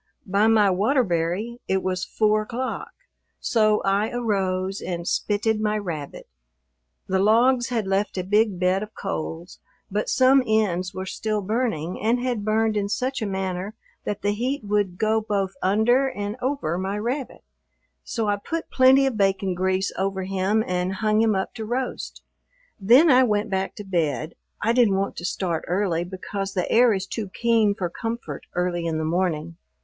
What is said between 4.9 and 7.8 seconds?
spitted my rabbit. The logs